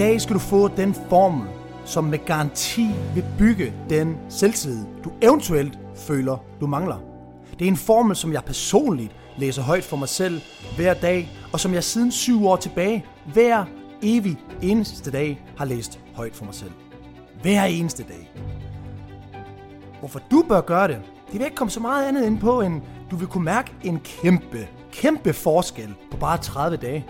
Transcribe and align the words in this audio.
dag 0.00 0.20
skal 0.20 0.34
du 0.34 0.40
få 0.40 0.68
den 0.68 0.94
formel, 0.94 1.48
som 1.84 2.04
med 2.04 2.18
garanti 2.26 2.86
vil 3.14 3.24
bygge 3.38 3.72
den 3.90 4.16
selvtillid, 4.28 4.84
du 5.04 5.12
eventuelt 5.22 5.78
føler, 5.96 6.36
du 6.60 6.66
mangler. 6.66 6.96
Det 7.58 7.64
er 7.64 7.68
en 7.68 7.76
formel, 7.76 8.16
som 8.16 8.32
jeg 8.32 8.44
personligt 8.44 9.12
læser 9.36 9.62
højt 9.62 9.84
for 9.84 9.96
mig 9.96 10.08
selv 10.08 10.40
hver 10.76 10.94
dag, 10.94 11.30
og 11.52 11.60
som 11.60 11.74
jeg 11.74 11.84
siden 11.84 12.12
syv 12.12 12.46
år 12.46 12.56
tilbage, 12.56 13.04
hver 13.32 13.64
evig 14.02 14.36
eneste 14.62 15.10
dag, 15.10 15.44
har 15.56 15.64
læst 15.64 16.00
højt 16.14 16.36
for 16.36 16.44
mig 16.44 16.54
selv. 16.54 16.72
Hver 17.42 17.64
eneste 17.64 18.02
dag. 18.02 18.30
Hvorfor 19.98 20.20
du 20.30 20.44
bør 20.48 20.60
gøre 20.60 20.88
det, 20.88 21.00
det 21.26 21.38
vil 21.38 21.44
ikke 21.44 21.56
komme 21.56 21.70
så 21.70 21.80
meget 21.80 22.08
andet 22.08 22.26
ind 22.26 22.38
på, 22.38 22.60
end 22.60 22.82
du 23.10 23.16
vil 23.16 23.28
kunne 23.28 23.44
mærke 23.44 23.72
en 23.84 24.00
kæmpe, 24.00 24.68
kæmpe 24.92 25.32
forskel 25.32 25.94
på 26.10 26.16
bare 26.16 26.38
30 26.38 26.76
dage. 26.76 27.06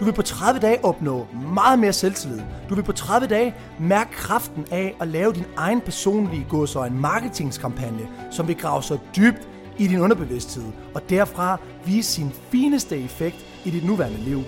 Du 0.00 0.04
vil 0.04 0.12
på 0.12 0.22
30 0.22 0.60
dage 0.60 0.84
opnå 0.84 1.26
meget 1.54 1.78
mere 1.78 1.92
selvtillid. 1.92 2.40
Du 2.68 2.74
vil 2.74 2.82
på 2.82 2.92
30 2.92 3.26
dage 3.26 3.54
mærke 3.80 4.10
kraften 4.10 4.64
af 4.70 4.96
at 5.00 5.08
lave 5.08 5.32
din 5.32 5.44
egen 5.56 5.80
personlige 5.80 6.46
gods 6.48 6.76
og 6.76 6.86
en 6.86 7.00
marketingskampagne, 7.00 8.08
som 8.30 8.48
vil 8.48 8.56
grave 8.56 8.82
sig 8.82 8.98
dybt 9.16 9.48
i 9.78 9.86
din 9.86 10.00
underbevidsthed, 10.00 10.64
og 10.94 11.10
derfra 11.10 11.60
vise 11.84 12.12
sin 12.12 12.30
fineste 12.50 12.98
effekt 12.98 13.36
i 13.64 13.70
dit 13.70 13.84
nuværende 13.84 14.18
liv. 14.18 14.42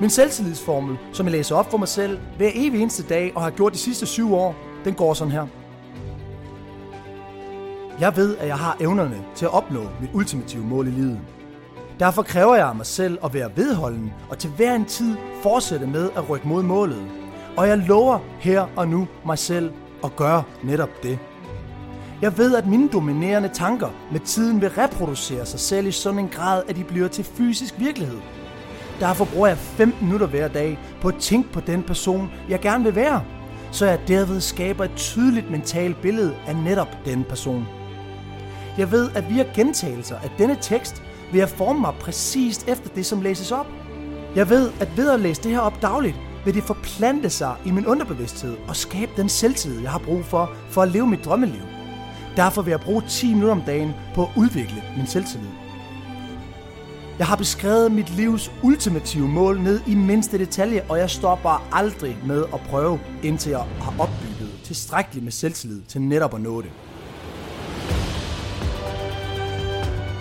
Min 0.00 0.10
selvtillidsformel, 0.10 0.96
som 1.12 1.26
jeg 1.26 1.32
læser 1.32 1.56
op 1.56 1.70
for 1.70 1.78
mig 1.78 1.88
selv 1.88 2.18
hver 2.36 2.50
evig 2.54 2.80
eneste 2.82 3.02
dag 3.02 3.32
og 3.34 3.42
har 3.42 3.50
gjort 3.50 3.72
de 3.72 3.78
sidste 3.78 4.06
syv 4.06 4.34
år, 4.34 4.54
den 4.84 4.94
går 4.94 5.14
sådan 5.14 5.32
her. 5.32 5.46
Jeg 8.00 8.16
ved, 8.16 8.36
at 8.36 8.48
jeg 8.48 8.58
har 8.58 8.76
evnerne 8.80 9.24
til 9.34 9.44
at 9.44 9.54
opnå 9.54 9.80
mit 10.00 10.10
ultimative 10.14 10.64
mål 10.64 10.86
i 10.86 10.90
livet. 10.90 11.20
Derfor 12.02 12.22
kræver 12.22 12.54
jeg 12.54 12.68
af 12.68 12.74
mig 12.74 12.86
selv 12.86 13.18
at 13.24 13.34
være 13.34 13.50
vedholden 13.56 14.12
og 14.30 14.38
til 14.38 14.50
hver 14.50 14.74
en 14.74 14.84
tid 14.84 15.16
fortsætte 15.42 15.86
med 15.86 16.10
at 16.16 16.30
rykke 16.30 16.48
mod 16.48 16.62
målet. 16.62 17.06
Og 17.56 17.68
jeg 17.68 17.78
lover 17.78 18.18
her 18.38 18.66
og 18.76 18.88
nu 18.88 19.08
mig 19.26 19.38
selv 19.38 19.72
at 20.04 20.16
gøre 20.16 20.42
netop 20.64 21.02
det. 21.02 21.18
Jeg 22.22 22.38
ved, 22.38 22.56
at 22.56 22.66
mine 22.66 22.88
dominerende 22.88 23.48
tanker 23.48 23.88
med 24.12 24.20
tiden 24.20 24.60
vil 24.60 24.70
reproducere 24.70 25.46
sig 25.46 25.60
selv 25.60 25.86
i 25.86 25.90
sådan 25.90 26.18
en 26.18 26.28
grad, 26.28 26.62
at 26.68 26.76
de 26.76 26.84
bliver 26.84 27.08
til 27.08 27.24
fysisk 27.24 27.74
virkelighed. 27.78 28.18
Derfor 29.00 29.24
bruger 29.24 29.48
jeg 29.48 29.58
15 29.58 30.06
minutter 30.06 30.26
hver 30.26 30.48
dag 30.48 30.78
på 31.00 31.08
at 31.08 31.16
tænke 31.20 31.52
på 31.52 31.60
den 31.60 31.82
person, 31.82 32.30
jeg 32.48 32.60
gerne 32.60 32.84
vil 32.84 32.94
være, 32.94 33.24
så 33.70 33.86
jeg 33.86 34.00
derved 34.08 34.40
skaber 34.40 34.84
et 34.84 34.96
tydeligt 34.96 35.50
mentalt 35.50 36.00
billede 36.00 36.34
af 36.46 36.56
netop 36.56 36.96
den 37.04 37.24
person. 37.24 37.66
Jeg 38.78 38.90
ved, 38.92 39.10
at 39.14 39.30
via 39.30 39.44
gentagelser 39.54 40.16
af 40.16 40.30
denne 40.38 40.56
tekst 40.60 41.02
vil 41.32 41.38
jeg 41.38 41.48
forme 41.48 41.80
mig 41.80 41.94
præcist 42.00 42.68
efter 42.68 42.88
det, 42.88 43.06
som 43.06 43.20
læses 43.20 43.52
op. 43.52 43.66
Jeg 44.36 44.50
ved, 44.50 44.70
at 44.80 44.96
ved 44.96 45.10
at 45.10 45.20
læse 45.20 45.42
det 45.42 45.50
her 45.50 45.60
op 45.60 45.82
dagligt, 45.82 46.16
vil 46.44 46.54
det 46.54 46.62
forplante 46.62 47.30
sig 47.30 47.56
i 47.64 47.70
min 47.70 47.86
underbevidsthed 47.86 48.56
og 48.68 48.76
skabe 48.76 49.12
den 49.16 49.28
selvtillid, 49.28 49.80
jeg 49.80 49.90
har 49.90 49.98
brug 49.98 50.24
for, 50.24 50.50
for 50.70 50.82
at 50.82 50.88
leve 50.88 51.06
mit 51.06 51.24
drømmeliv. 51.24 51.62
Derfor 52.36 52.62
vil 52.62 52.70
jeg 52.70 52.80
bruge 52.80 53.02
10 53.08 53.34
minutter 53.34 53.52
om 53.52 53.62
dagen 53.62 53.92
på 54.14 54.22
at 54.22 54.30
udvikle 54.36 54.82
min 54.96 55.06
selvtillid. 55.06 55.48
Jeg 57.18 57.26
har 57.26 57.36
beskrevet 57.36 57.92
mit 57.92 58.10
livs 58.10 58.52
ultimative 58.62 59.28
mål 59.28 59.60
ned 59.60 59.80
i 59.86 59.94
mindste 59.94 60.38
detalje, 60.38 60.84
og 60.88 60.98
jeg 60.98 61.10
stopper 61.10 61.68
aldrig 61.72 62.18
med 62.26 62.44
at 62.54 62.60
prøve, 62.60 63.00
indtil 63.22 63.50
jeg 63.50 63.64
har 63.80 63.94
opbygget 63.98 64.50
tilstrækkeligt 64.64 65.24
med 65.24 65.32
selvtillid 65.32 65.82
til 65.88 66.02
netop 66.02 66.34
at 66.34 66.40
nå 66.40 66.62
det. 66.62 66.70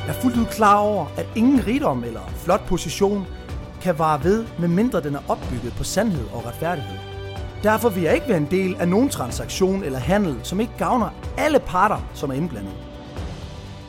Jeg 0.08 0.16
er 0.16 0.22
fuldt 0.22 0.38
ud 0.38 0.46
klar 0.46 0.78
over, 0.78 1.06
at 1.18 1.26
ingen 1.36 1.68
rigdom 1.68 2.04
eller 2.04 2.22
flot 2.36 2.68
position 2.68 3.28
kan 3.82 4.00
vare 4.00 4.24
ved, 4.24 4.46
medmindre 4.60 5.02
den 5.02 5.16
er 5.16 5.20
opbygget 5.28 5.74
på 5.78 5.84
sandhed 5.84 6.26
og 6.34 6.46
retfærdighed. 6.46 6.98
Derfor 7.64 7.90
vil 7.90 8.04
jeg 8.04 8.16
ikke 8.16 8.28
være 8.28 8.38
en 8.38 8.52
del 8.52 8.76
af 8.80 8.88
nogen 8.88 9.10
transaktion 9.10 9.84
eller 9.84 10.00
handel, 10.00 10.36
som 10.44 10.60
ikke 10.60 10.74
gavner 10.78 11.10
alle 11.38 11.60
parter, 11.60 12.10
som 12.14 12.30
er 12.30 12.34
indblandet. 12.34 12.74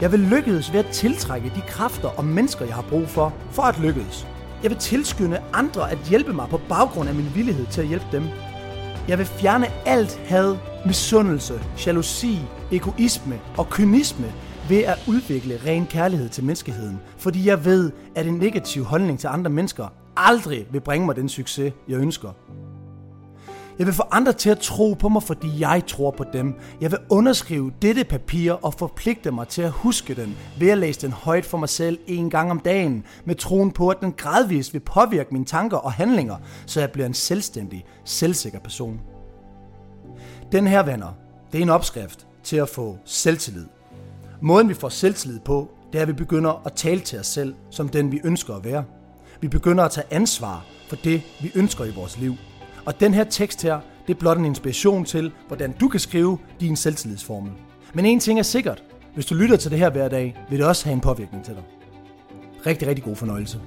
Jeg 0.00 0.12
vil 0.12 0.20
lykkes 0.20 0.72
ved 0.72 0.80
at 0.80 0.86
tiltrække 0.86 1.52
de 1.54 1.60
kræfter 1.68 2.08
og 2.08 2.24
mennesker, 2.24 2.64
jeg 2.64 2.74
har 2.74 2.82
brug 2.82 3.08
for, 3.08 3.32
for 3.50 3.62
at 3.62 3.78
lykkes. 3.78 4.26
Jeg 4.62 4.70
vil 4.70 4.78
tilskynde 4.78 5.40
andre 5.52 5.90
at 5.90 5.98
hjælpe 5.98 6.32
mig 6.32 6.48
på 6.48 6.60
baggrund 6.68 7.08
af 7.08 7.14
min 7.14 7.30
villighed 7.34 7.66
til 7.66 7.80
at 7.80 7.86
hjælpe 7.86 8.06
dem. 8.12 8.24
Jeg 9.08 9.18
vil 9.18 9.26
fjerne 9.26 9.66
alt 9.86 10.20
had, 10.26 10.56
misundelse, 10.86 11.60
jalousi, 11.86 12.40
egoisme 12.72 13.40
og 13.56 13.70
kynisme 13.70 14.32
ved 14.68 14.78
at 14.84 14.98
udvikle 15.08 15.60
ren 15.66 15.86
kærlighed 15.86 16.28
til 16.28 16.44
menneskeheden, 16.44 17.00
fordi 17.18 17.46
jeg 17.46 17.64
ved, 17.64 17.92
at 18.14 18.26
en 18.26 18.34
negativ 18.34 18.84
holdning 18.84 19.18
til 19.18 19.28
andre 19.28 19.50
mennesker 19.50 19.86
aldrig 20.16 20.66
vil 20.70 20.80
bringe 20.80 21.06
mig 21.06 21.16
den 21.16 21.28
succes, 21.28 21.72
jeg 21.88 21.98
ønsker. 21.98 22.28
Jeg 23.78 23.86
vil 23.86 23.94
få 23.94 24.02
andre 24.10 24.32
til 24.32 24.50
at 24.50 24.58
tro 24.58 24.94
på 24.94 25.08
mig, 25.08 25.22
fordi 25.22 25.60
jeg 25.60 25.82
tror 25.86 26.10
på 26.10 26.24
dem. 26.32 26.54
Jeg 26.80 26.90
vil 26.90 26.98
underskrive 27.10 27.72
dette 27.82 28.04
papir 28.04 28.52
og 28.52 28.74
forpligte 28.74 29.30
mig 29.30 29.48
til 29.48 29.62
at 29.62 29.70
huske 29.70 30.14
den 30.14 30.36
ved 30.58 30.68
at 30.68 30.78
læse 30.78 31.00
den 31.00 31.12
højt 31.12 31.44
for 31.44 31.58
mig 31.58 31.68
selv 31.68 31.98
en 32.06 32.30
gang 32.30 32.50
om 32.50 32.60
dagen, 32.60 33.04
med 33.24 33.34
troen 33.34 33.70
på, 33.70 33.88
at 33.88 34.00
den 34.00 34.12
gradvist 34.12 34.74
vil 34.74 34.80
påvirke 34.80 35.28
mine 35.32 35.44
tanker 35.44 35.76
og 35.76 35.92
handlinger, 35.92 36.36
så 36.66 36.80
jeg 36.80 36.90
bliver 36.90 37.06
en 37.06 37.14
selvstændig, 37.14 37.84
selvsikker 38.04 38.58
person. 38.58 39.00
Den 40.52 40.66
her, 40.66 40.82
venner, 40.82 41.12
det 41.52 41.58
er 41.58 41.62
en 41.62 41.70
opskrift 41.70 42.26
til 42.42 42.56
at 42.56 42.68
få 42.68 42.98
selvtillid. 43.04 43.66
Måden 44.44 44.68
vi 44.68 44.74
får 44.74 44.88
selvtillid 44.88 45.40
på, 45.40 45.70
det 45.92 45.98
er, 45.98 46.02
at 46.02 46.08
vi 46.08 46.12
begynder 46.12 46.66
at 46.66 46.72
tale 46.72 47.00
til 47.00 47.18
os 47.18 47.26
selv 47.26 47.54
som 47.70 47.88
den, 47.88 48.12
vi 48.12 48.20
ønsker 48.24 48.54
at 48.54 48.64
være. 48.64 48.84
Vi 49.40 49.48
begynder 49.48 49.84
at 49.84 49.90
tage 49.90 50.06
ansvar 50.10 50.64
for 50.88 50.96
det, 50.96 51.22
vi 51.40 51.50
ønsker 51.54 51.84
i 51.84 51.90
vores 51.90 52.18
liv. 52.18 52.34
Og 52.84 53.00
den 53.00 53.14
her 53.14 53.24
tekst 53.24 53.62
her, 53.62 53.80
det 54.06 54.14
er 54.14 54.18
blot 54.18 54.38
en 54.38 54.44
inspiration 54.44 55.04
til, 55.04 55.32
hvordan 55.46 55.72
du 55.72 55.88
kan 55.88 56.00
skrive 56.00 56.38
din 56.60 56.76
selvtillidsformel. 56.76 57.52
Men 57.94 58.06
en 58.06 58.20
ting 58.20 58.38
er 58.38 58.42
sikkert. 58.42 58.82
Hvis 59.14 59.26
du 59.26 59.34
lytter 59.34 59.56
til 59.56 59.70
det 59.70 59.78
her 59.78 59.90
hver 59.90 60.08
dag, 60.08 60.36
vil 60.50 60.58
det 60.58 60.66
også 60.66 60.84
have 60.84 60.94
en 60.94 61.00
påvirkning 61.00 61.44
til 61.44 61.54
dig. 61.54 61.62
Rigtig, 62.66 62.88
rigtig 62.88 63.04
god 63.04 63.16
fornøjelse. 63.16 63.60